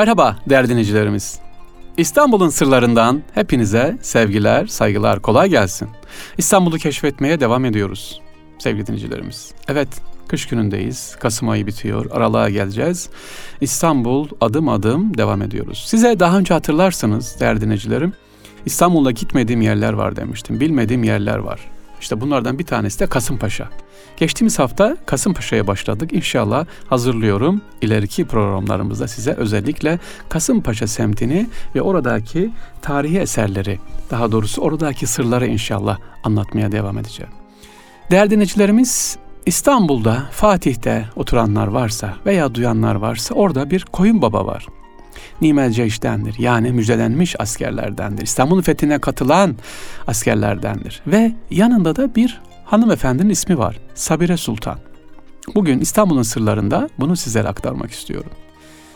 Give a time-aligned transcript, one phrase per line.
[0.00, 1.38] Merhaba değerli dinleyicilerimiz.
[1.96, 5.88] İstanbul'un sırlarından hepinize sevgiler, saygılar, kolay gelsin.
[6.38, 8.20] İstanbul'u keşfetmeye devam ediyoruz
[8.58, 9.52] sevgili dinleyicilerimiz.
[9.68, 9.88] Evet,
[10.28, 11.16] kış günündeyiz.
[11.18, 12.10] Kasım ayı bitiyor.
[12.10, 13.10] Aralığa geleceğiz.
[13.60, 15.84] İstanbul adım adım devam ediyoruz.
[15.86, 18.12] Size daha önce hatırlarsınız değerli dinleyicilerim.
[18.66, 20.60] İstanbul'da gitmediğim yerler var demiştim.
[20.60, 21.60] Bilmediğim yerler var.
[22.00, 23.68] İşte bunlardan bir tanesi de Kasımpaşa.
[24.16, 26.12] Geçtiğimiz hafta Kasımpaşa'ya başladık.
[26.12, 27.60] İnşallah hazırlıyorum.
[27.82, 29.98] İleriki programlarımızda size özellikle
[30.28, 32.50] Kasımpaşa semtini ve oradaki
[32.82, 33.78] tarihi eserleri,
[34.10, 37.32] daha doğrusu oradaki sırları inşallah anlatmaya devam edeceğim.
[38.10, 44.66] Değerli dinleyicilerimiz, İstanbul'da, Fatih'te oturanlar varsa veya duyanlar varsa orada bir koyun baba var.
[45.40, 46.34] Nimel Ceyş'tendir.
[46.38, 48.22] Yani müjdelenmiş askerlerdendir.
[48.22, 49.56] İstanbul'un fethine katılan
[50.06, 51.02] askerlerdendir.
[51.06, 53.78] Ve yanında da bir hanımefendinin ismi var.
[53.94, 54.78] Sabire Sultan.
[55.54, 58.30] Bugün İstanbul'un sırlarında bunu sizlere aktarmak istiyorum.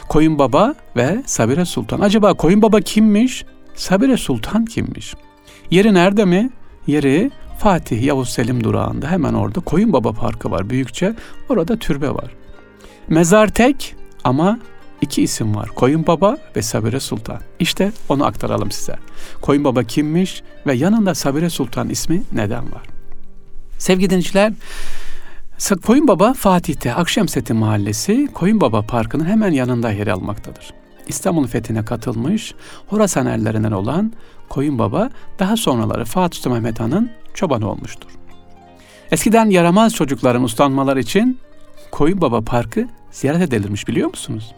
[0.09, 2.01] Koyun Baba ve Sabire Sultan.
[2.01, 3.45] Acaba Koyun Baba kimmiş?
[3.75, 5.15] Sabire Sultan kimmiş?
[5.71, 6.51] Yeri nerede mi?
[6.87, 11.15] Yeri Fatih Yavuz Selim durağında hemen orada Koyun Baba Parkı var büyükçe.
[11.49, 12.31] Orada türbe var.
[13.09, 14.59] Mezar tek ama
[15.05, 15.69] iki isim var.
[15.69, 17.41] Koyun Baba ve Sabire Sultan.
[17.59, 18.97] İşte onu aktaralım size.
[19.43, 22.83] Koyun Baba kimmiş ve yanında Sabire Sultan ismi neden var?
[23.79, 24.53] Sevgili dinleyiciler,
[25.87, 30.75] Koyun Baba Fatih'te Akşemseti Mahallesi Koyun Baba Parkı'nın hemen yanında yer almaktadır.
[31.09, 32.55] İstanbul fethine katılmış
[32.87, 34.13] Horasan erlerinden olan
[34.49, 38.11] Koyun Baba daha sonraları Fatih Sultan Mehmet Han'ın çobanı olmuştur.
[39.11, 41.39] Eskiden yaramaz çocukların uslanmaları için
[41.91, 44.55] Koyun Baba Parkı ziyaret edilirmiş biliyor musunuz?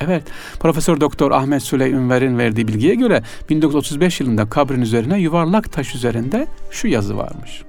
[0.00, 0.22] Evet,
[0.60, 6.46] Profesör Doktor Ahmet Süley Ünver'in verdiği bilgiye göre 1935 yılında kabrin üzerine yuvarlak taş üzerinde
[6.70, 7.62] şu yazı varmış.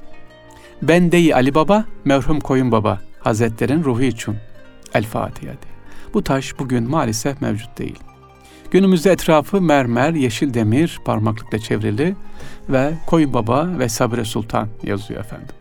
[0.81, 4.36] Bendeyi Ali Baba, merhum Koyun Baba Hazretlerin ruhu için
[4.94, 5.73] El Fatiha diye.
[6.13, 8.00] Bu taş bugün maalesef mevcut değil.
[8.72, 12.16] Günümüzde etrafı mermer, yeşil demir parmaklıkla çevrili
[12.69, 15.56] ve Koyun Baba ve Sabre Sultan yazıyor efendim.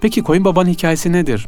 [0.00, 1.46] Peki Koyun Baba'nın hikayesi nedir?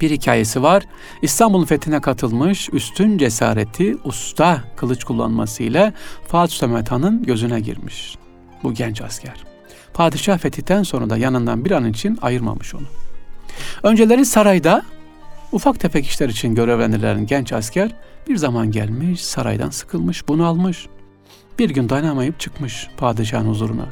[0.00, 0.82] Bir hikayesi var.
[1.22, 5.92] İstanbul'un fethine katılmış, üstün cesareti, usta kılıç kullanmasıyla
[6.26, 8.18] Fatih Sultan Han'ın gözüne girmiş.
[8.62, 9.44] Bu genç asker.
[9.94, 12.86] Padişah fetihten sonra da yanından bir an için ayırmamış onu.
[13.82, 14.82] Önceleri sarayda
[15.52, 17.90] ufak tefek işler için görevlendirilen genç asker
[18.28, 20.86] bir zaman gelmiş, saraydan sıkılmış, bunu almış.
[21.58, 23.86] Bir gün dayanamayıp çıkmış padişahın huzuruna.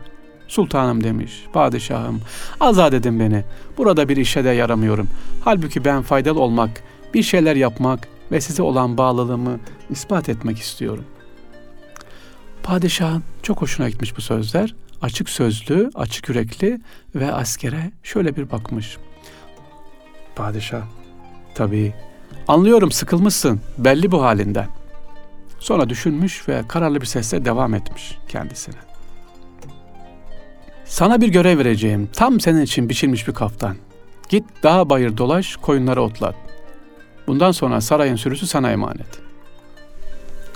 [0.48, 2.20] Sultanım demiş, padişahım
[2.60, 3.44] azat edin beni.
[3.78, 5.08] Burada bir işe de yaramıyorum.
[5.44, 6.82] Halbuki ben faydalı olmak,
[7.14, 11.04] bir şeyler yapmak ve size olan bağlılığımı ispat etmek istiyorum.
[12.62, 16.80] Padişahın çok hoşuna gitmiş bu sözler açık sözlü, açık yürekli
[17.14, 18.96] ve askere şöyle bir bakmış.
[20.36, 20.82] Padişah,
[21.54, 21.94] tabii
[22.48, 24.68] anlıyorum sıkılmışsın, belli bu halinden.
[25.58, 28.95] Sonra düşünmüş ve kararlı bir sesle devam etmiş kendisine.
[30.86, 32.08] Sana bir görev vereceğim.
[32.12, 33.76] Tam senin için biçilmiş bir kaftan.
[34.28, 36.34] Git dağ bayır dolaş, koyunları otlat.
[37.26, 39.20] Bundan sonra sarayın sürüsü sana emanet.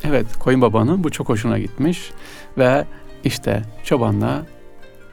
[0.05, 2.11] Evet, koyun babanın bu çok hoşuna gitmiş
[2.59, 2.85] ve
[3.25, 4.43] işte çobanla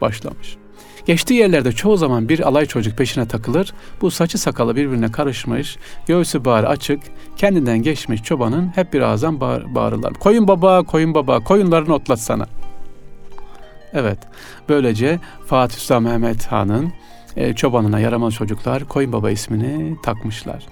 [0.01, 0.57] başlamış.
[1.05, 6.45] Geçtiği yerlerde çoğu zaman bir alay çocuk peşine takılır, bu saçı sakalı birbirine karışmış, göğsü
[6.45, 6.99] bağır açık,
[7.37, 10.13] kendinden geçmiş çobanın hep bir ağızdan bağır, bağırırlar.
[10.13, 12.47] Koyun baba, koyun baba, koyunlarını otlatsana.
[13.93, 14.17] Evet,
[14.69, 16.93] böylece Fatih Sultan Mehmet Han'ın
[17.35, 20.65] e, çobanına yaramaz çocuklar Koyun Baba ismini takmışlar.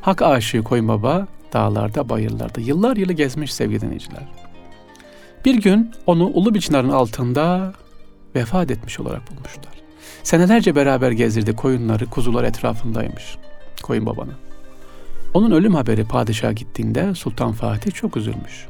[0.00, 4.28] Hak aşığı Koyun Baba dağlarda, bayırlarda yıllar yılı gezmiş sevgili dinleyiciler.
[5.44, 7.72] Bir gün onu ulu bir altında
[8.34, 9.80] vefat etmiş olarak bulmuşlar.
[10.22, 13.36] Senelerce beraber gezdirdi koyunları, kuzular etrafındaymış
[13.82, 14.34] koyun babanın.
[15.34, 18.66] Onun ölüm haberi padişaha gittiğinde Sultan Fatih çok üzülmüş.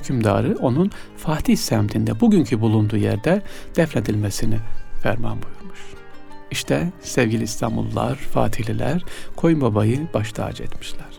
[0.00, 3.42] Hükümdarı onun Fatih semtinde bugünkü bulunduğu yerde
[3.76, 4.58] defnedilmesini
[5.02, 5.80] ferman buyurmuş.
[6.50, 9.04] İşte sevgili İstanbullular, Fatihliler
[9.36, 11.18] koyun babayı baş tacı etmişler.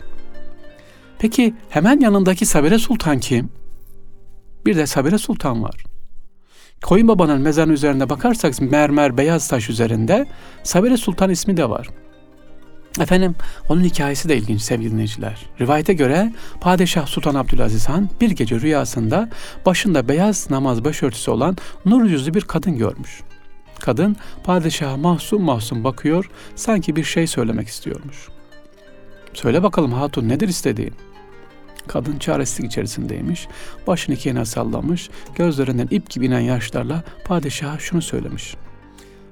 [1.19, 3.49] Peki hemen yanındaki Sabire Sultan kim?
[4.65, 5.83] Bir de Sabire Sultan var.
[6.83, 10.27] Koyun Baba'nın mezarının üzerinde bakarsak mermer beyaz taş üzerinde
[10.63, 11.87] Sabire Sultan ismi de var.
[12.99, 13.35] Efendim
[13.69, 15.45] onun hikayesi de ilginç sevgili dinleyiciler.
[15.61, 19.29] Rivayete göre Padişah Sultan Abdülaziz Han bir gece rüyasında
[19.65, 23.21] başında beyaz namaz başörtüsü olan nur yüzlü bir kadın görmüş.
[23.79, 28.27] Kadın padişaha mahzun mahzun bakıyor sanki bir şey söylemek istiyormuş.
[29.33, 30.93] Söyle bakalım hatun nedir istediğin?
[31.87, 33.47] Kadın çaresizlik içerisindeymiş.
[33.87, 35.09] Başını iki yana sallamış.
[35.35, 38.55] Gözlerinden ip gibi inen yaşlarla padişaha şunu söylemiş.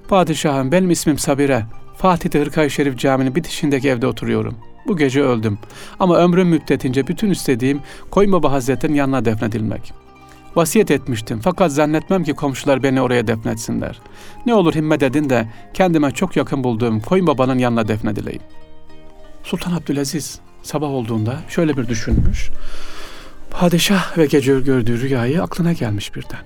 [0.08, 1.66] Padişahım benim ismim Sabire.
[2.00, 4.58] Fatih'te Hırkay Şerif Camii'nin bitişindeki evde oturuyorum.
[4.86, 5.58] Bu gece öldüm.
[5.98, 7.80] Ama ömrüm müddetince bütün istediğim
[8.10, 9.92] Koyun Baba Hazretleri'nin yanına defnedilmek.
[10.56, 14.00] Vasiyet etmiştim fakat zannetmem ki komşular beni oraya defnetsinler.
[14.46, 18.42] Ne olur himmet edin de kendime çok yakın bulduğum Koyun Baba'nın yanına defnedileyim.
[19.42, 22.50] Sultan Abdülaziz sabah olduğunda şöyle bir düşünmüş.
[23.50, 26.44] Padişah ve gece gördüğü rüyayı aklına gelmiş birden.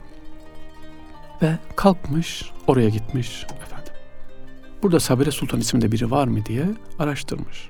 [1.43, 3.74] Ve kalkmış oraya gitmiş efendim.
[4.85, 6.65] Burada Sabire Sultan isminde biri var mı diye
[6.99, 7.69] araştırmış.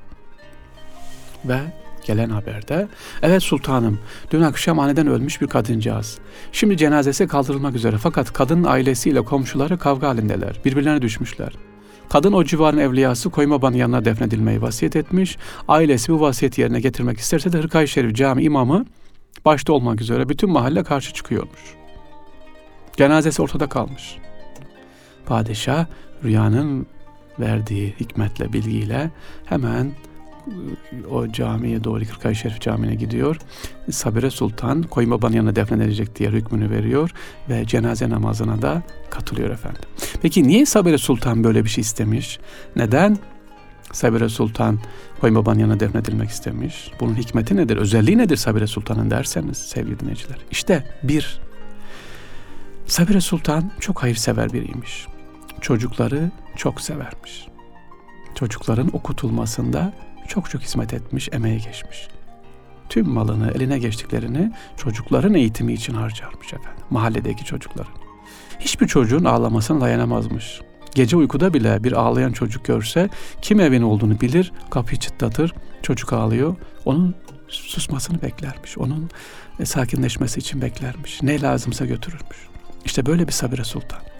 [1.45, 1.59] Ve
[2.07, 2.89] gelen haberde
[3.23, 3.99] evet sultanım
[4.31, 6.19] dün akşam aniden ölmüş bir kadıncağız.
[6.53, 10.61] Şimdi cenazesi kaldırılmak üzere fakat kadının ailesiyle komşuları kavga halindeler.
[10.65, 11.53] Birbirlerine düşmüşler.
[12.09, 15.39] Kadın o civarın evliyası Koymaban'ın yanına defnedilmeyi vasiyet etmiş.
[15.69, 18.85] Ailesi bu vasiyeti yerine getirmek isterse de Hırkay Şerif Cami imamı
[19.45, 21.61] başta olmak üzere bütün mahalle karşı çıkıyormuş.
[22.97, 24.17] Cenazesi ortada kalmış.
[25.27, 25.87] Padişah
[26.25, 26.87] rüyanın
[27.41, 29.11] verdiği hikmetle, bilgiyle
[29.45, 29.93] hemen
[31.11, 33.37] o camiye doğru Kırkay Şerif Camii'ne gidiyor.
[33.91, 37.11] Sabire Sultan Koyun Baba'nın yanına defnedilecek diye hükmünü veriyor
[37.49, 39.83] ve cenaze namazına da katılıyor efendim.
[40.23, 42.39] Peki niye Sabire Sultan böyle bir şey istemiş?
[42.77, 43.19] Neden?
[43.93, 44.79] Sabire Sultan
[45.21, 46.91] Koyun Baba'nın yanına defnedilmek istemiş.
[47.01, 47.77] Bunun hikmeti nedir?
[47.77, 50.39] Özelliği nedir Sabire Sultan'ın derseniz sevgili dinleyiciler.
[50.51, 51.41] İşte bir,
[52.87, 55.07] Sabire Sultan çok hayırsever biriymiş.
[55.61, 57.49] Çocukları çok severmiş.
[58.35, 59.93] Çocukların okutulmasında
[60.29, 62.09] çok çok hizmet etmiş, emeğe geçmiş.
[62.89, 66.85] Tüm malını, eline geçtiklerini çocukların eğitimi için harcarmış efendim.
[66.91, 67.93] Mahalledeki çocukların.
[68.61, 70.61] Hiçbir çocuğun ağlamasına dayanamazmış.
[70.95, 73.09] Gece uykuda bile bir ağlayan çocuk görse
[73.43, 76.57] kim evin olduğunu bilir, kapıyı çıtlatır, çocuk ağlıyor.
[76.85, 77.15] Onun
[77.49, 78.79] susmasını beklermiş.
[78.79, 79.11] Onun
[79.61, 81.23] e, sakinleşmesi için beklermiş.
[81.23, 82.49] Ne lazımsa götürürmüş.
[82.85, 84.14] İşte böyle bir Sabire Sultan.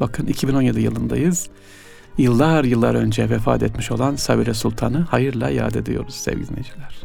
[0.00, 1.48] Bakın 2017 yılındayız
[2.18, 7.00] yıllar yıllar önce vefat etmiş olan Sabire Sultan'ı hayırla yad ediyoruz sevgili dinleyiciler.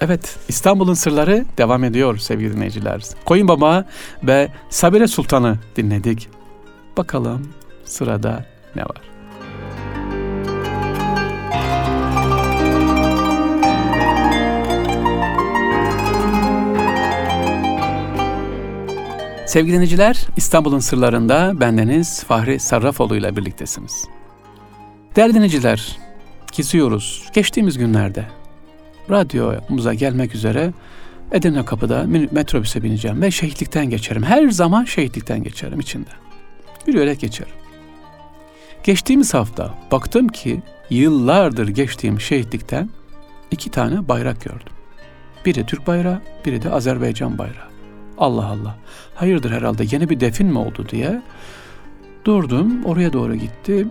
[0.00, 3.02] Evet, İstanbul'un sırları devam ediyor sevgili dinleyiciler.
[3.24, 3.84] Koyun Baba
[4.22, 6.28] ve Sabire Sultan'ı dinledik.
[6.96, 7.48] Bakalım
[7.84, 8.44] sırada
[8.76, 9.13] ne var?
[19.54, 24.04] Sevgili dinleyiciler, İstanbul'un sırlarında bendeniz Fahri Sarrafoğlu ile birliktesiniz.
[25.16, 25.98] Değerli dinleyiciler,
[26.52, 27.28] kesiyoruz.
[27.32, 28.26] Geçtiğimiz günlerde
[29.10, 30.72] radyomuza gelmek üzere
[31.32, 34.22] Edirne Kapı'da metrobüse bineceğim ve şehitlikten geçerim.
[34.22, 36.10] Her zaman şehitlikten geçerim içinde.
[36.86, 37.54] Yürüyerek geçerim.
[38.84, 42.90] Geçtiğimiz hafta baktım ki yıllardır geçtiğim şehitlikten
[43.50, 44.72] iki tane bayrak gördüm.
[45.46, 47.73] Biri Türk bayrağı, biri de Azerbaycan bayrağı.
[48.18, 48.76] Allah Allah.
[49.14, 51.22] Hayırdır herhalde yeni bir defin mi oldu diye
[52.24, 52.84] durdum.
[52.84, 53.90] Oraya doğru gittim.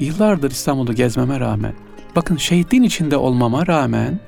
[0.00, 1.74] Yıllardır İstanbul'da gezmeme rağmen
[2.16, 4.20] bakın şehitliğin içinde olmama rağmen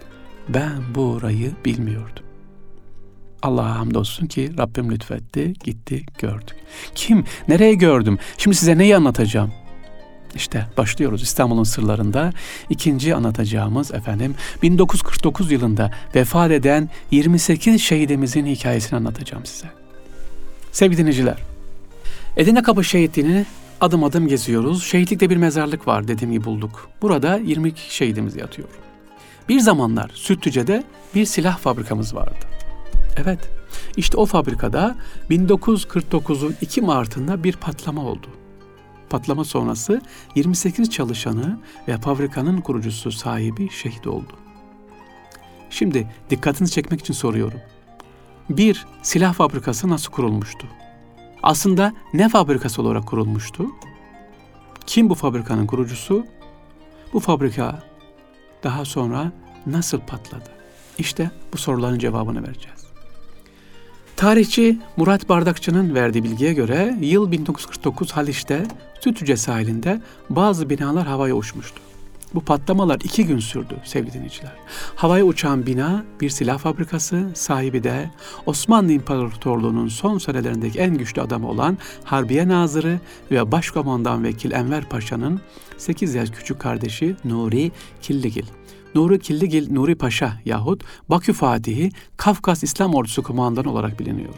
[0.49, 2.25] ben bu orayı bilmiyordum.
[3.43, 6.57] Allah'a hamdolsun ki Rabbim lütfetti, gitti, gördük.
[6.95, 8.19] Kim, nereye gördüm?
[8.39, 9.53] Şimdi size neyi anlatacağım?
[10.35, 12.33] İşte başlıyoruz İstanbul'un sırlarında.
[12.71, 19.67] ikinci anlatacağımız efendim 1949 yılında vefat eden 28 şehidimizin hikayesini anlatacağım size.
[20.73, 21.37] Sevgili dinleyiciler,
[22.37, 23.47] Edirne Kapı Şehitliğini
[23.81, 24.85] adım adım geziyoruz.
[24.85, 26.89] Şehitlikte bir mezarlık var dediğim gibi bulduk.
[27.03, 28.69] Burada 22 şehidimiz yatıyor.
[29.49, 30.85] Bir zamanlar Sütlüce'de
[31.15, 32.47] bir silah fabrikamız vardı.
[33.17, 33.39] Evet,
[33.97, 34.97] işte o fabrikada
[35.31, 38.27] 1949'un 2 Mart'ında bir patlama oldu
[39.11, 40.03] patlama sonrası
[40.35, 44.33] 28 çalışanı ve fabrikanın kurucusu sahibi şehit oldu.
[45.71, 47.61] Şimdi dikkatinizi çekmek için soruyorum.
[48.51, 50.67] Bir, silah fabrikası nasıl kurulmuştu?
[51.43, 53.67] Aslında ne fabrikası olarak kurulmuştu?
[54.87, 56.27] Kim bu fabrikanın kurucusu?
[57.13, 57.83] Bu fabrika
[58.63, 59.33] daha sonra
[59.67, 60.51] nasıl patladı?
[60.99, 62.80] İşte bu soruların cevabını vereceğiz.
[64.21, 68.67] Tarihçi Murat Bardakçı'nın verdiği bilgiye göre yıl 1949 Haliç'te
[69.01, 70.01] Sütüce sahilinde
[70.31, 71.81] bazı binalar havaya uçmuştu.
[72.35, 74.53] Bu patlamalar iki gün sürdü sevgili dinleyiciler.
[74.97, 78.11] Havaya uçan bina bir silah fabrikası, sahibi de
[78.47, 83.01] Osmanlı İmparatorluğu'nun son senelerindeki en güçlü adamı olan Harbiye Nazırı
[83.31, 85.41] ve Başkomandan Vekil Enver Paşa'nın
[85.79, 87.73] 8 yaş küçük kardeşi Nuri
[88.03, 88.47] Killigil.
[88.95, 94.35] Nuri Killigil Nuri Paşa yahut Bakü Fatihi Kafkas İslam Ordusu kumandanı olarak biliniyor.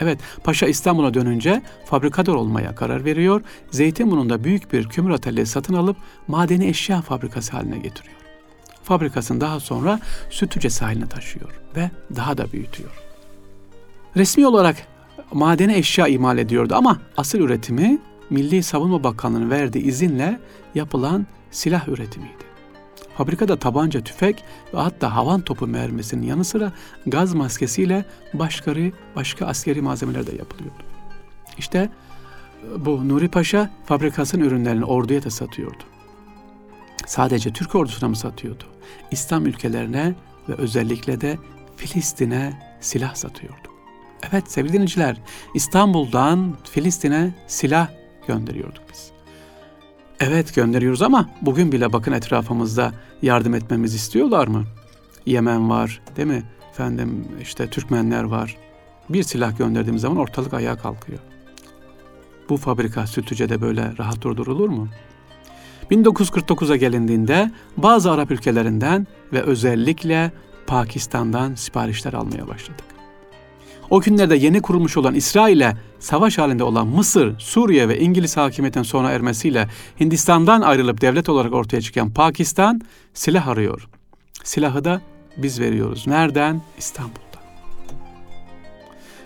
[0.00, 3.42] Evet, Paşa İstanbul'a dönünce fabrikatör olmaya karar veriyor.
[3.70, 5.96] Zeytinburnu'nda büyük bir kömür atölyesi satın alıp
[6.28, 8.16] madeni eşya fabrikası haline getiriyor.
[8.82, 12.90] Fabrikasını daha sonra Sütüce sahiline taşıyor ve daha da büyütüyor.
[14.16, 14.76] Resmi olarak
[15.32, 17.98] madeni eşya imal ediyordu ama asıl üretimi
[18.30, 20.40] Milli Savunma Bakanlığı'nın verdiği izinle
[20.74, 22.45] yapılan silah üretimiydi.
[23.18, 24.44] Fabrikada tabanca, tüfek
[24.74, 26.72] ve hatta havan topu mermisinin yanı sıra
[27.06, 28.04] gaz maskesiyle
[28.34, 28.74] başka,
[29.16, 30.82] başka askeri malzemeler de yapılıyordu.
[31.58, 31.90] İşte
[32.78, 35.82] bu Nuri Paşa fabrikasının ürünlerini orduya da satıyordu.
[37.06, 38.64] Sadece Türk ordusuna mı satıyordu?
[39.10, 40.14] İslam ülkelerine
[40.48, 41.38] ve özellikle de
[41.76, 43.68] Filistin'e silah satıyordu.
[44.30, 45.16] Evet sevgili dinleyiciler,
[45.54, 47.88] İstanbul'dan Filistin'e silah
[48.26, 49.15] gönderiyorduk biz.
[50.20, 52.92] Evet gönderiyoruz ama bugün bile bakın etrafımızda
[53.22, 54.64] yardım etmemizi istiyorlar mı?
[55.26, 56.42] Yemen var değil mi?
[56.70, 58.56] Efendim işte Türkmenler var.
[59.08, 61.18] Bir silah gönderdiğimiz zaman ortalık ayağa kalkıyor.
[62.48, 64.88] Bu fabrika Sütlüce'de böyle rahat durdurulur mu?
[65.90, 70.32] 1949'a gelindiğinde bazı Arap ülkelerinden ve özellikle
[70.66, 72.95] Pakistan'dan siparişler almaya başladık.
[73.90, 79.10] O günlerde yeni kurulmuş olan İsrail'e savaş halinde olan Mısır, Suriye ve İngiliz hakimiyetin sona
[79.10, 79.68] ermesiyle
[80.00, 82.80] Hindistan'dan ayrılıp devlet olarak ortaya çıkan Pakistan
[83.14, 83.88] silah arıyor.
[84.44, 85.00] Silahı da
[85.36, 86.06] biz veriyoruz.
[86.06, 86.62] Nereden?
[86.78, 87.42] İstanbul'dan.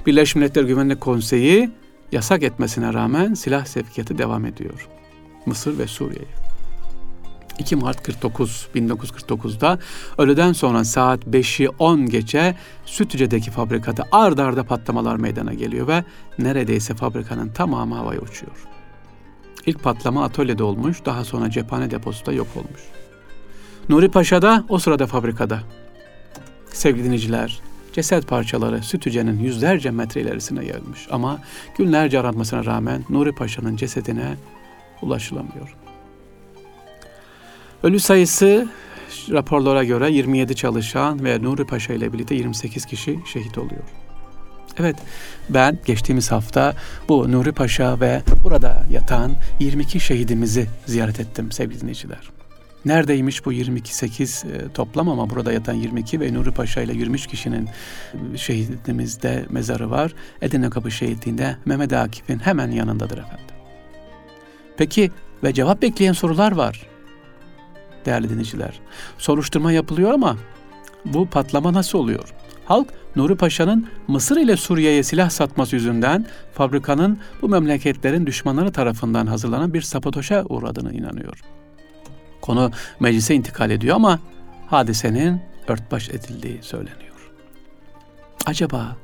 [0.06, 1.70] Birleşmiş Milletler Güvenlik Konseyi
[2.12, 4.88] yasak etmesine rağmen silah sevkiyatı devam ediyor.
[5.46, 6.39] Mısır ve Suriye'ye.
[7.60, 9.78] 2 Mart 49 1949'da
[10.18, 16.04] öğleden sonra saat 5'i 10 geçe Sütlüce'deki fabrikada ard arda patlamalar meydana geliyor ve
[16.38, 18.66] neredeyse fabrikanın tamamı havaya uçuyor.
[19.66, 22.80] İlk patlama atölyede olmuş, daha sonra cephane deposu yok olmuş.
[23.88, 25.60] Nuri Paşa da o sırada fabrikada.
[26.72, 27.60] Sevgili dinleyiciler,
[27.92, 31.40] ceset parçaları Sütüce'nin yüzlerce metre ilerisine yayılmış ama
[31.78, 34.36] günlerce aranmasına rağmen Nuri Paşa'nın cesedine
[35.02, 35.76] ulaşılamıyor.
[37.82, 38.68] Ölü sayısı
[39.30, 43.82] raporlara göre 27 çalışan ve Nuri Paşa ile birlikte 28 kişi şehit oluyor.
[44.78, 44.96] Evet
[45.48, 46.74] ben geçtiğimiz hafta
[47.08, 52.30] bu Nuri Paşa ve burada yatan 22 şehidimizi ziyaret ettim sevgili dinleyiciler.
[52.84, 57.26] Neredeymiş bu 22 8 e, toplam ama burada yatan 22 ve Nuri Paşa ile 23
[57.26, 57.68] kişinin
[58.36, 60.14] şehidimizde mezarı var.
[60.42, 63.46] Edirne Kapı şehitliğinde Mehmet Akif'in hemen yanındadır efendim.
[64.76, 65.10] Peki
[65.44, 66.89] ve cevap bekleyen sorular var
[68.06, 68.80] değerli dinleyiciler.
[69.18, 70.36] Soruşturma yapılıyor ama
[71.04, 72.34] bu patlama nasıl oluyor?
[72.64, 79.74] Halk Nuri Paşa'nın Mısır ile Suriye'ye silah satması yüzünden fabrikanın bu memleketlerin düşmanları tarafından hazırlanan
[79.74, 81.40] bir sapotoşa uğradığını inanıyor.
[82.40, 84.18] Konu meclise intikal ediyor ama
[84.66, 87.30] hadisenin örtbaş edildiği söyleniyor.
[88.46, 88.96] Acaba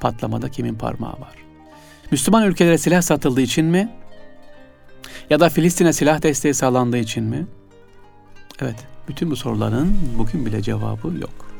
[0.00, 1.34] patlamada kimin parmağı var?
[2.10, 3.92] Müslüman ülkelere silah satıldığı için mi?
[5.30, 7.46] Ya da Filistin'e silah desteği sağlandığı için mi?
[8.60, 11.52] Evet, bütün bu soruların bugün bile cevabı yok.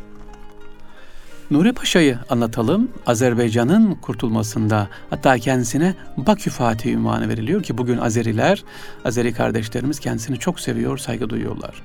[1.51, 2.91] Nuri Paşa'yı anlatalım.
[3.07, 8.65] Azerbaycan'ın kurtulmasında hatta kendisine Bakü Fatih ünvanı veriliyor ki bugün Azeriler,
[9.05, 11.83] Azeri kardeşlerimiz kendisini çok seviyor, saygı duyuyorlar.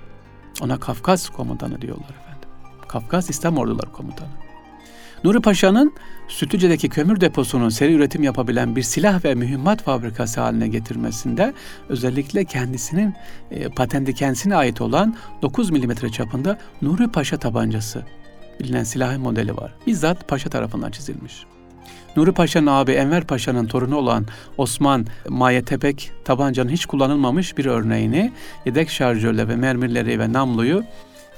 [0.62, 2.50] Ona Kafkas komutanı diyorlar efendim.
[2.88, 4.47] Kafkas İslam Orduları komutanı.
[5.24, 5.94] Nuri Paşa'nın
[6.28, 11.54] Sütlüce'deki kömür deposunu seri üretim yapabilen bir silah ve mühimmat fabrikası haline getirmesinde
[11.90, 13.14] özellikle kendisinin
[13.52, 18.06] e, patenti kendisine ait olan 9 mm çapında Nuri Paşa tabancası
[18.60, 19.74] bilinen silahı modeli var.
[19.88, 21.46] Bizzat Paşa tarafından çizilmiş.
[22.16, 24.26] Nuri Paşa'nın abi Enver Paşa'nın torunu olan
[24.58, 28.32] Osman Maye Tepek tabancanın hiç kullanılmamış bir örneğini
[28.66, 30.84] yedek şarjörle ve mermileri ve namluyu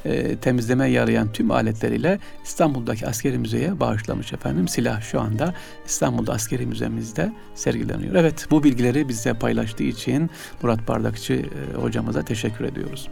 [0.05, 4.67] e, temizleme yarayan tüm aletleriyle İstanbul'daki askeri müzeye bağışlamış efendim.
[4.67, 5.53] Silah şu anda
[5.85, 8.15] İstanbul'da askeri müzemizde sergileniyor.
[8.15, 10.29] Evet bu bilgileri bizle paylaştığı için
[10.61, 13.09] Murat Bardakçı e, hocamıza teşekkür ediyoruz.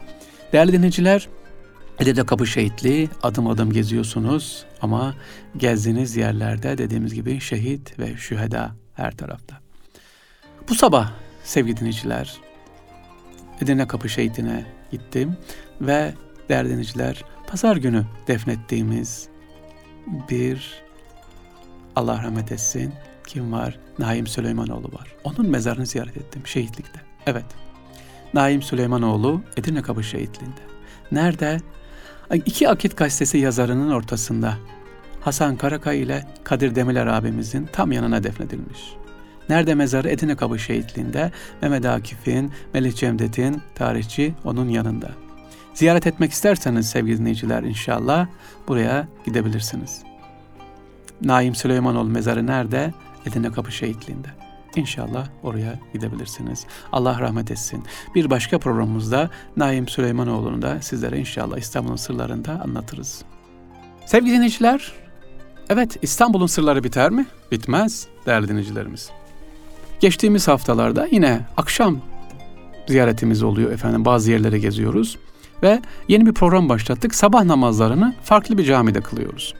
[0.52, 1.28] Değerli dinleyiciler,
[1.98, 5.14] Edirne Kapı Şehitliği adım adım geziyorsunuz ama
[5.56, 9.60] gezdiğiniz yerlerde dediğimiz gibi şehit ve şüheda her tarafta.
[10.68, 11.12] Bu sabah
[11.44, 12.36] sevgili dinleyiciler
[13.60, 15.36] Edirne Kapı Şehitliğine gittim
[15.80, 16.14] ve
[16.48, 19.28] değerli dinleyiciler, pazar günü defnettiğimiz
[20.30, 20.82] bir
[21.96, 22.92] Allah rahmet etsin
[23.26, 23.78] kim var?
[23.98, 25.14] Naim Süleymanoğlu var.
[25.24, 27.00] Onun mezarını ziyaret ettim şehitlikte.
[27.26, 27.44] Evet.
[28.34, 30.60] Naim Süleymanoğlu Edirne Kapı Şehitliğinde.
[31.12, 31.60] Nerede?
[32.34, 34.54] İki Akit gazetesi yazarının ortasında
[35.20, 38.80] Hasan Karakay ile Kadir Demiler abimizin tam yanına defnedilmiş.
[39.48, 40.08] Nerede mezarı?
[40.08, 45.27] Edirne Kapı Şehitliğinde Mehmet Akif'in, Melih Cemdet'in tarihçi onun yanında.
[45.78, 48.26] Ziyaret etmek isterseniz sevgili dinleyiciler inşallah
[48.68, 50.02] buraya gidebilirsiniz.
[51.22, 52.94] Naim Süleymanoğlu mezarı nerede?
[53.26, 54.28] Edirne Kapı Şehitliği'nde.
[54.76, 56.66] İnşallah oraya gidebilirsiniz.
[56.92, 57.84] Allah rahmet etsin.
[58.14, 63.22] Bir başka programımızda Naim Süleymanoğlu'nu da sizlere inşallah İstanbul'un sırlarında anlatırız.
[64.06, 64.92] Sevgili dinleyiciler,
[65.68, 67.26] evet İstanbul'un sırları biter mi?
[67.52, 69.10] Bitmez değerli dinleyicilerimiz.
[70.00, 72.00] Geçtiğimiz haftalarda yine akşam
[72.86, 74.04] ziyaretimiz oluyor efendim.
[74.04, 75.18] Bazı yerlere geziyoruz.
[75.62, 77.14] Ve yeni bir program başlattık.
[77.14, 79.54] Sabah namazlarını farklı bir camide kılıyoruz.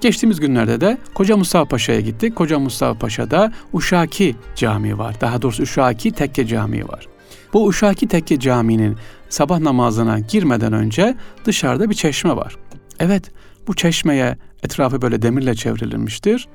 [0.00, 2.36] Geçtiğimiz günlerde de Koca Mustafa Paşa'ya gittik.
[2.36, 5.20] Koca Mustafa Paşa'da Uşaki Camii var.
[5.20, 7.08] Daha doğrusu Uşaki Tekke Camii var.
[7.52, 8.96] Bu Uşaki Tekke Camii'nin
[9.28, 12.56] sabah namazına girmeden önce dışarıda bir çeşme var.
[12.98, 13.30] Evet,
[13.66, 16.48] bu çeşmeye etrafı böyle demirle çevrilmiştir.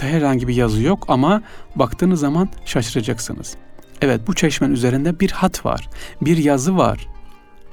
[0.00, 1.42] Herhangi bir yazı yok ama
[1.76, 3.54] baktığınız zaman şaşıracaksınız.
[4.02, 5.88] Evet, bu çeşmenin üzerinde bir hat var,
[6.20, 7.08] bir yazı var.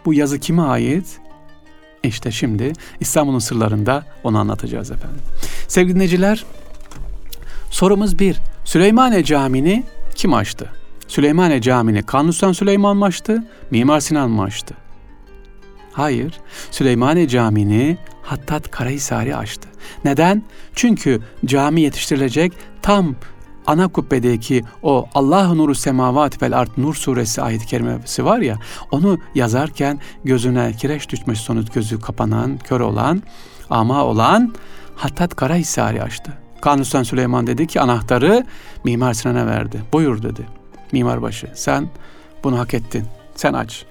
[0.05, 1.19] Bu yazı kime ait?
[2.03, 5.21] İşte şimdi İstanbul'un sırlarında onu anlatacağız efendim.
[5.67, 6.45] Sevgili dinleyiciler,
[7.71, 8.37] sorumuz bir.
[8.65, 9.83] Süleymaniye Camii'ni
[10.15, 10.69] kim açtı?
[11.07, 14.75] Süleymaniye Camii'ni Kanuni Süleyman mı açtı, Mimar Sinan mı açtı?
[15.93, 16.39] Hayır,
[16.71, 19.69] Süleymaniye Camii'ni Hattat Karahisari açtı.
[20.05, 20.43] Neden?
[20.75, 23.15] Çünkü cami yetiştirilecek tam
[23.69, 28.59] ana kubbedeki o Allah nuru semavat vel art nur suresi ayet-i kerimesi var ya
[28.91, 33.23] onu yazarken gözüne kireç düşmüş sonuç gözü kapanan, kör olan,
[33.69, 34.53] ama olan
[34.95, 36.33] Hattat Karahisari açtı.
[36.61, 38.45] Kanuni Süleyman dedi ki anahtarı
[38.83, 39.81] Mimar Sinan'a verdi.
[39.93, 40.45] Buyur dedi.
[40.91, 41.89] Mimarbaşı sen
[42.43, 43.05] bunu hak ettin.
[43.35, 43.85] Sen aç.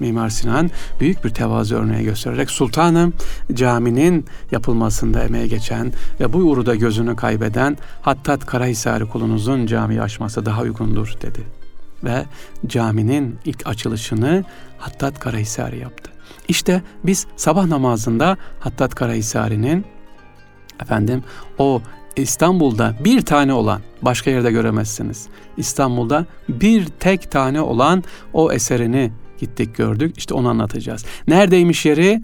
[0.00, 3.14] Mimar Sinan büyük bir tevazu örneği göstererek sultanım
[3.52, 10.62] caminin yapılmasında emeğe geçen ve bu uğruda gözünü kaybeden Hattat Karahisari kulunuzun camiyi açması daha
[10.62, 11.40] uygundur dedi.
[12.04, 12.24] Ve
[12.66, 14.44] caminin ilk açılışını
[14.78, 16.10] Hattat Karahisari yaptı.
[16.48, 19.84] İşte biz sabah namazında Hattat Karahisari'nin
[20.82, 21.24] efendim
[21.58, 21.82] o
[22.16, 25.26] İstanbul'da bir tane olan, başka yerde göremezsiniz.
[25.56, 30.14] İstanbul'da bir tek tane olan o eserini gittik gördük.
[30.18, 31.04] İşte onu anlatacağız.
[31.28, 32.22] Neredeymiş yeri?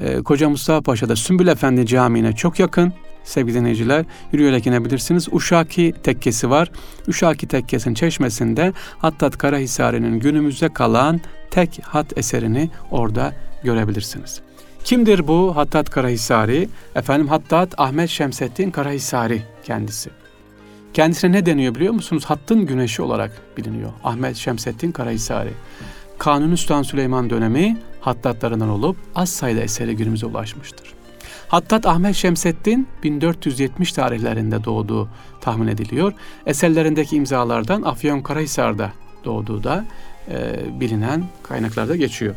[0.00, 2.92] Ee, Koca Mustafa Paşa'da Sümbül Efendi Camii'ne çok yakın.
[3.24, 5.28] Sevgili dinleyiciler yürüyerek inebilirsiniz.
[5.32, 6.70] Uşaki tekkesi var.
[7.08, 13.32] Uşaki tekkesinin çeşmesinde Hattat Karahisari'nin günümüzde kalan tek hat eserini orada
[13.64, 14.40] görebilirsiniz.
[14.84, 16.68] Kimdir bu Hattat Karahisari?
[16.94, 20.10] Efendim Hattat Ahmet Şemsettin Karahisari kendisi.
[20.94, 22.24] Kendisine ne deniyor biliyor musunuz?
[22.26, 23.90] Hattın güneşi olarak biliniyor.
[24.04, 25.52] Ahmet Şemsettin Karahisari.
[26.20, 30.94] Kanuni Sultan Süleyman dönemi hattatlarından olup az sayıda eseri günümüze ulaşmıştır.
[31.48, 35.08] Hattat Ahmet Şemseddin 1470 tarihlerinde doğduğu
[35.40, 36.12] tahmin ediliyor.
[36.46, 38.92] Eserlerindeki imzalardan Afyon Karahisar'da
[39.24, 39.84] doğduğu da
[40.28, 42.34] e, bilinen kaynaklarda geçiyor.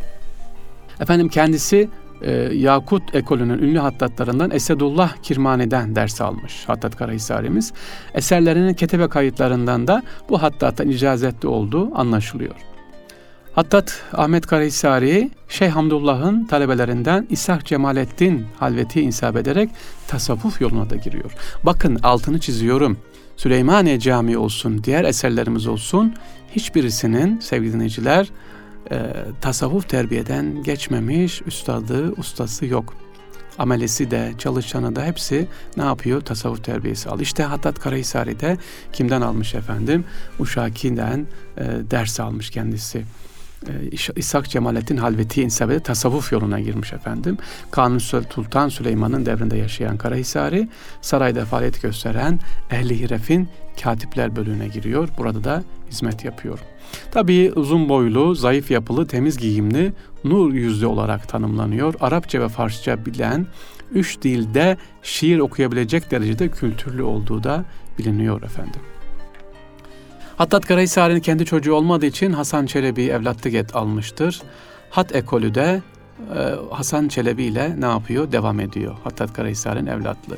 [0.99, 1.89] Efendim kendisi
[2.21, 7.73] e, Yakut ekolünün ünlü hattatlarından Esedullah Kirmani'den ders almış Hattat Karahisari'miz.
[8.13, 12.72] Eserlerinin ketebe kayıtlarından da bu hattattan icazetli olduğu anlaşılıyor.
[13.55, 19.69] Hattat Ahmet Karahisari, Şeyh Hamdullah'ın talebelerinden İshak Cemalettin halveti insap ederek
[20.07, 21.31] tasavvuf yoluna da giriyor.
[21.63, 22.97] Bakın altını çiziyorum.
[23.37, 26.15] Süleymaniye Camii olsun, diğer eserlerimiz olsun
[26.55, 28.29] hiçbirisinin sevgili dinleyiciler
[28.91, 28.97] e,
[29.41, 32.93] tasavvuf terbiyeden geçmemiş üstadı, ustası yok.
[33.57, 36.21] Amelesi de, çalışanı da hepsi ne yapıyor?
[36.21, 37.19] Tasavvuf terbiyesi al.
[37.19, 38.57] İşte Hattat Karahisari'de
[38.93, 40.05] kimden almış efendim?
[40.39, 43.03] Uşaki'den e, ders almış kendisi.
[43.67, 47.38] Ee, İshak Cemalettin Halveti insabede tasavvuf yoluna girmiş efendim.
[47.71, 50.69] Kanuni Sultan Süleyman'ın devrinde yaşayan Karahisari
[51.02, 52.39] sarayda faaliyet gösteren
[52.71, 53.49] Ehli Hiref'in
[53.84, 55.10] katipler bölüğüne giriyor.
[55.17, 56.60] Burada da hizmet yapıyor.
[57.12, 61.93] Tabii uzun boylu, zayıf yapılı, temiz giyimli, nur yüzlü olarak tanımlanıyor.
[61.99, 63.47] Arapça ve Farsça bilen,
[63.91, 67.65] üç dilde şiir okuyabilecek derecede kültürlü olduğu da
[67.99, 68.82] biliniyor efendim.
[70.43, 74.41] Hattat Karahisari'nin kendi çocuğu olmadığı için Hasan Çelebi evlatlık et almıştır.
[74.89, 75.82] Hat ekolü de
[76.36, 76.39] e,
[76.71, 78.32] Hasan Çelebi ile ne yapıyor?
[78.32, 78.95] Devam ediyor.
[79.03, 80.38] Hattat Karahisari'nin evlatlığı.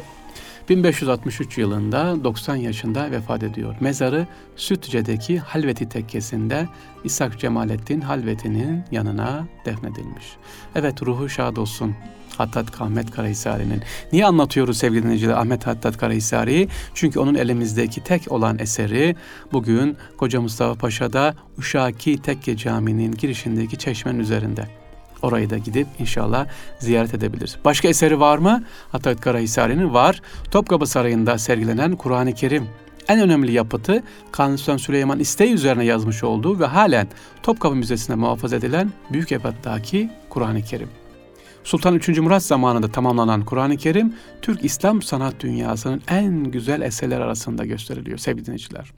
[0.70, 3.76] 1563 yılında 90 yaşında vefat ediyor.
[3.80, 6.68] Mezarı Sütce'deki Halveti tekkesinde
[7.04, 10.26] İshak Cemalettin Halveti'nin yanına defnedilmiş.
[10.76, 11.96] Evet ruhu şad olsun
[12.40, 13.82] Hattat Ahmet Karahisari'nin.
[14.14, 16.68] Niye anlatıyoruz sevgili dinleyiciler Ahmet Hattat Karahisari'yi?
[16.94, 19.16] Çünkü onun elimizdeki tek olan eseri
[19.52, 24.68] bugün Koca Mustafa Paşa'da Uşaki Tekke Camii'nin girişindeki çeşmenin üzerinde.
[25.22, 26.48] Orayı da gidip inşallah
[26.80, 27.56] ziyaret edebiliriz.
[27.66, 28.64] Başka eseri var mı?
[28.92, 30.22] Hattat Karahisari'nin var.
[30.52, 32.68] Topkapı Sarayı'nda sergilenen Kur'an-ı Kerim
[33.08, 37.08] en önemli yapıtı Kanuni Sultan Süleyman isteği üzerine yazmış olduğu ve halen
[37.44, 40.90] Topkapı Müzesi'nde muhafaza edilen Büyük Ebat'taki Kur'an-ı Kerim.
[41.66, 42.08] Sultan 3.
[42.20, 48.46] Murat zamanında tamamlanan Kur'an-ı Kerim, Türk İslam sanat dünyasının en güzel eserler arasında gösteriliyor sevgili
[48.46, 48.94] dinleyiciler.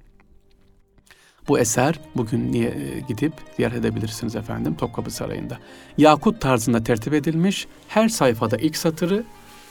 [1.47, 5.57] Bu eser bugün niye e, gidip ziyaret edebilirsiniz efendim Topkapı Sarayı'nda.
[5.97, 9.23] Yakut tarzında tertip edilmiş, her sayfada ilk satırı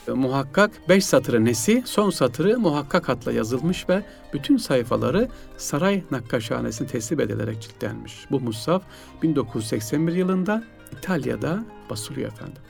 [0.07, 6.87] e, muhakkak, beş satırı nesi, son satırı muhakkak hatla yazılmış ve bütün sayfaları saray nakkaşhanesine
[6.87, 8.25] teslim edilerek ciltlenmiş.
[8.31, 8.83] Bu mushaf
[9.23, 10.63] 1981 yılında
[10.97, 12.61] İtalya'da basılıyor efendim.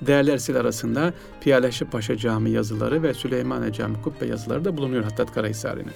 [0.00, 5.34] Değerli eserler arasında Piyaleşi Paşa Camii yazıları ve Süleymaniye Camii kubbe yazıları da bulunuyor Hattat
[5.34, 5.92] Karahisari'nin.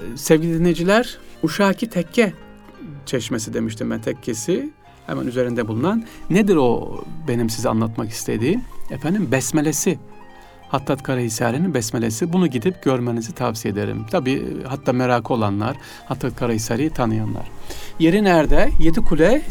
[0.00, 2.32] Ee, sevgili dinleyiciler, Uşaki Tekke
[3.06, 4.70] çeşmesi demiştim ben tekkesi
[5.06, 9.98] hemen üzerinde bulunan nedir o benim size anlatmak istediğim efendim besmelesi
[10.68, 12.32] Hattat Karahisari'nin besmelesi.
[12.32, 14.06] Bunu gidip görmenizi tavsiye ederim.
[14.10, 17.46] Tabi hatta merakı olanlar, Hattat Karahisari'yi tanıyanlar.
[17.98, 18.70] Yeri nerede?
[18.80, 19.42] Yedi Kule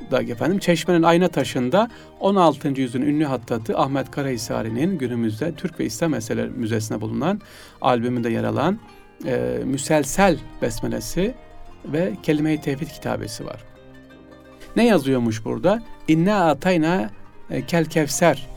[0.00, 0.58] İstanbul'da efendim.
[0.58, 1.88] Çeşmenin ayna taşında
[2.20, 2.68] 16.
[2.68, 7.40] yüzyılın ünlü hattatı Ahmet Karahisari'nin günümüzde Türk ve İslam Meseleleri Müzesi'nde bulunan
[7.80, 8.78] albümünde yer alan
[9.26, 11.34] e, Müselsel Besmelesi
[11.84, 13.64] ve Kelime-i Tevhid kitabesi var.
[14.76, 15.82] Ne yazıyormuş burada?
[16.08, 17.10] İnna atayna
[17.50, 18.48] e, kel kevser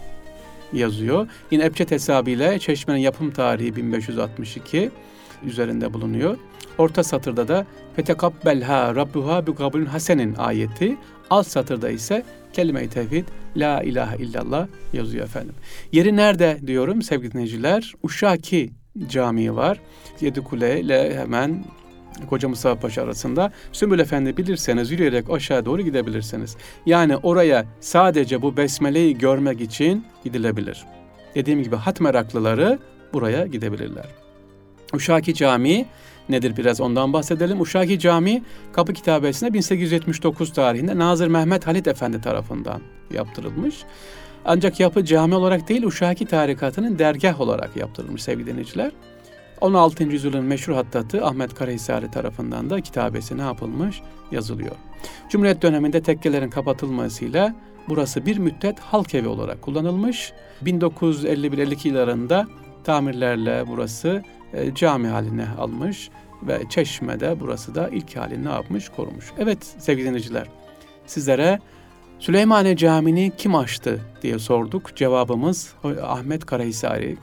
[0.74, 1.28] yazıyor.
[1.52, 4.92] Yine Ebced hesabıyla Çeşme'nin yapım tarihi 1562
[5.46, 6.38] üzerinde bulunuyor.
[6.78, 10.98] Orta satırda da fetekabbelha rabbuha bi kabulün hasenin ayeti.
[11.30, 13.26] Alt satırda ise kelime-i tevhid
[13.56, 15.56] la ilahe illallah yazıyor efendim.
[15.92, 17.94] Yeri nerede diyorum sevgili dinleyiciler?
[18.04, 18.70] Uşaki
[19.10, 19.80] Camii var.
[20.22, 21.66] Yedikule ile hemen
[22.30, 26.58] Koca Mustafa Paşa arasında Sümbül Efendi bilirseniz yürüyerek aşağı doğru gidebilirsiniz.
[26.86, 30.86] Yani oraya sadece bu besmeleyi görmek için gidilebilir.
[31.36, 32.80] Dediğim gibi hat meraklıları
[33.14, 34.23] buraya gidebilirler.
[34.94, 35.86] Uşaki Camii
[36.30, 37.62] nedir biraz ondan bahsedelim.
[37.62, 42.82] Uşaki Camii Kapı Kitabesi'nde 1879 tarihinde Nazır Mehmet Halit Efendi tarafından
[43.14, 43.76] yaptırılmış.
[44.46, 48.92] Ancak yapı cami olarak değil Uşaki tarikatının dergah olarak yaptırılmış sevgili dinleyiciler.
[49.62, 50.04] 16.
[50.04, 54.02] yüzyılın meşhur hattatı Ahmet Karahisari tarafından da kitabesi ne yapılmış?
[54.32, 54.76] Yazılıyor.
[55.30, 57.56] Cumhuriyet döneminde tekkelerin kapatılmasıyla
[57.90, 60.34] burası bir müddet halk evi olarak kullanılmış.
[60.64, 62.48] 1951-52 yıllarında
[62.84, 66.10] tamirlerle burası e, cami haline almış
[66.44, 68.90] ve Çeşme'de burası da ilk halini ne yapmış?
[68.90, 69.26] Korumuş.
[69.38, 70.48] Evet sevgili dinleyiciler
[71.06, 71.60] sizlere
[72.20, 74.96] Süleymaniye Camii'ni kim açtı diye sorduk.
[74.96, 77.18] Cevabımız Ahmet Karahisari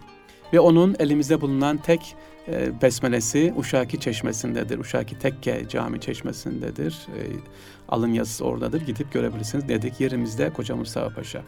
[0.52, 2.16] ve onun elimizde bulunan tek
[2.48, 4.78] e, besmelesi Uşaki Çeşmesi'ndedir.
[4.78, 6.92] Uşaki Tekke Cami Çeşmesi'ndedir.
[6.92, 7.20] E,
[7.88, 8.80] alın yazısı oradadır.
[8.80, 10.00] Gidip görebilirsiniz dedik.
[10.00, 11.42] Yerimizde Koca Mustafa Paşa.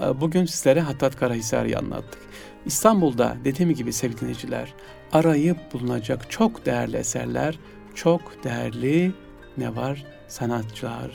[0.00, 2.22] E, bugün sizlere Hattat Karahisari'yi anlattık.
[2.66, 4.74] İstanbul'da dediğim gibi sevgili dinleyiciler
[5.12, 7.58] arayıp bulunacak çok değerli eserler,
[7.94, 9.12] çok değerli
[9.56, 10.04] ne var?
[10.28, 11.10] Sanatçılar,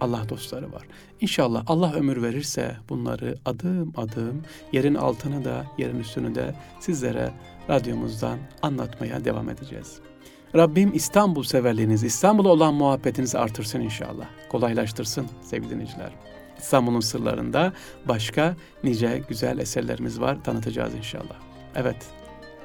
[0.00, 0.82] Allah dostları var.
[1.20, 4.42] İnşallah Allah ömür verirse bunları adım adım
[4.72, 7.32] yerin altını da yerin üstünü de sizlere
[7.68, 10.00] radyomuzdan anlatmaya devam edeceğiz.
[10.56, 14.26] Rabbim İstanbul severliğinizi, İstanbul'a olan muhabbetinizi artırsın inşallah.
[14.48, 16.27] Kolaylaştırsın sevgili dinleyiciler.
[16.58, 17.72] İstanbul'un sırlarında
[18.04, 21.36] başka nice güzel eserlerimiz var tanıtacağız inşallah.
[21.74, 22.06] Evet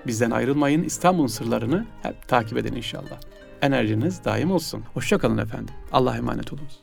[0.08, 3.20] bizden ayrılmayın İstanbul'un sırlarını hep takip edin inşallah.
[3.62, 4.84] Enerjiniz daim olsun.
[4.94, 5.76] Hoşçakalın efendim.
[5.92, 6.83] Allah'a emanet olunuz.